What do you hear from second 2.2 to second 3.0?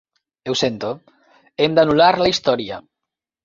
la història.